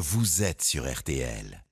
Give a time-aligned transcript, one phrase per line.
[0.00, 1.64] vous êtes sur RTL.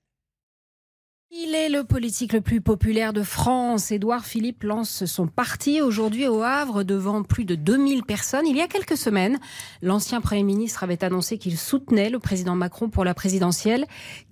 [1.30, 3.92] Il est le politique le plus populaire de France.
[3.92, 8.48] Édouard Philippe lance son parti aujourd'hui au Havre devant plus de 2000 personnes.
[8.48, 9.39] Il y a quelques semaines,
[9.80, 13.86] l'ancien Premier ministre avait annoncé qu'il soutenait le président Macron pour la présidentielle.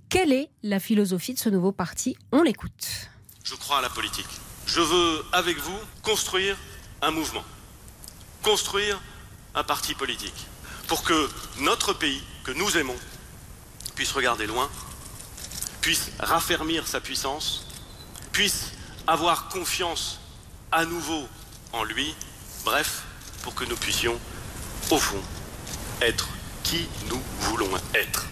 [0.08, 2.16] Quelle est la philosophie de ce nouveau parti?
[2.32, 3.10] On l'écoute.
[3.44, 4.26] Je crois à la politique.
[4.66, 6.56] Je veux, avec vous, construire
[7.00, 7.44] un mouvement,
[8.42, 9.00] construire
[9.54, 10.48] un parti politique,
[10.88, 11.28] pour que
[11.60, 12.96] notre pays, que nous aimons,
[13.94, 14.68] puisse regarder loin
[15.84, 17.66] puisse raffermir sa puissance,
[18.32, 18.70] puisse
[19.06, 20.18] avoir confiance
[20.72, 21.28] à nouveau
[21.74, 22.14] en lui,
[22.64, 23.02] bref,
[23.42, 24.18] pour que nous puissions,
[24.90, 25.20] au fond,
[26.00, 26.26] être
[26.62, 28.24] qui nous voulons être.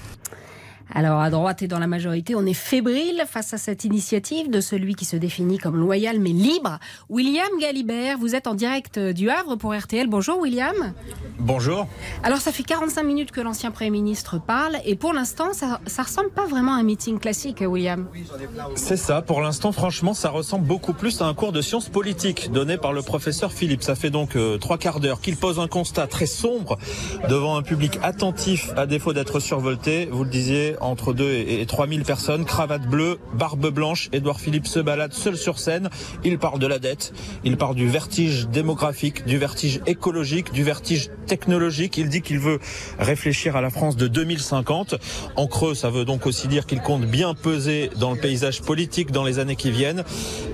[0.95, 4.61] Alors à droite et dans la majorité, on est fébrile face à cette initiative de
[4.61, 6.79] celui qui se définit comme loyal mais libre.
[7.09, 10.07] William Galibert, vous êtes en direct du Havre pour RTL.
[10.07, 10.93] Bonjour William.
[11.39, 11.87] Bonjour.
[12.23, 16.03] Alors ça fait 45 minutes que l'ancien Premier ministre parle et pour l'instant ça, ça
[16.03, 18.07] ressemble pas vraiment à un meeting classique William.
[18.75, 22.53] C'est ça, pour l'instant franchement ça ressemble beaucoup plus à un cours de sciences politiques
[22.53, 23.83] donné par le professeur Philippe.
[23.83, 26.79] Ça fait donc euh, trois quarts d'heure qu'il pose un constat très sombre
[27.31, 30.09] devant un public attentif à défaut d'être survolté.
[30.11, 34.09] Vous le disiez, entre 2 et 3 000 personnes, cravate bleue, barbe blanche.
[34.13, 35.89] Édouard Philippe se balade seul sur scène.
[36.25, 37.13] Il parle de la dette,
[37.45, 41.97] il parle du vertige démographique, du vertige écologique, du vertige technologique.
[41.97, 42.59] Il dit qu'il veut
[42.99, 44.97] réfléchir à la France de 2050.
[45.37, 49.13] En creux, ça veut donc aussi dire qu'il compte bien peser dans le paysage politique
[49.13, 50.05] dans les années qui viennent.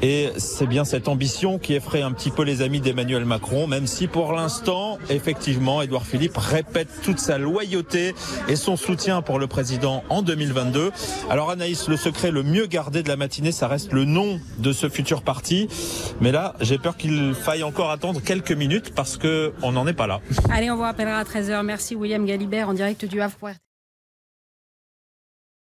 [0.03, 3.87] Et c'est bien cette ambition qui effraie un petit peu les amis d'Emmanuel Macron, même
[3.87, 8.15] si pour l'instant, effectivement, Édouard Philippe répète toute sa loyauté
[8.49, 10.91] et son soutien pour le président en 2022.
[11.31, 14.73] Alors Anaïs, le secret le mieux gardé de la matinée, ça reste le nom de
[14.73, 15.69] ce futur parti.
[16.21, 19.93] Mais là, j'ai peur qu'il faille encore attendre quelques minutes parce que on n'en est
[19.93, 20.21] pas là.
[20.51, 21.63] Allez, on vous rappellera à 13h.
[21.63, 23.55] Merci William Galibert en direct du Havre.